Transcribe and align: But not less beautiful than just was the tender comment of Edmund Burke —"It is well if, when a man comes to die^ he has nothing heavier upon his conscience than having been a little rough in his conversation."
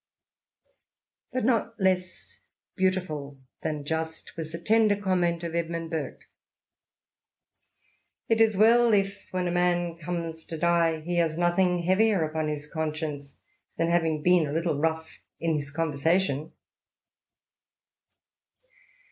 But 1.31 1.45
not 1.45 1.79
less 1.79 2.39
beautiful 2.75 3.37
than 3.61 3.85
just 3.85 4.35
was 4.35 4.51
the 4.51 4.57
tender 4.57 4.95
comment 4.95 5.43
of 5.43 5.53
Edmund 5.53 5.91
Burke 5.91 6.27
—"It 8.27 8.41
is 8.41 8.57
well 8.57 8.93
if, 8.95 9.27
when 9.31 9.47
a 9.47 9.51
man 9.51 9.99
comes 9.99 10.43
to 10.45 10.57
die^ 10.57 11.03
he 11.03 11.17
has 11.17 11.37
nothing 11.37 11.83
heavier 11.83 12.23
upon 12.23 12.47
his 12.47 12.65
conscience 12.65 13.37
than 13.77 13.91
having 13.91 14.23
been 14.23 14.47
a 14.47 14.53
little 14.53 14.79
rough 14.79 15.21
in 15.39 15.53
his 15.53 15.69
conversation." 15.69 16.51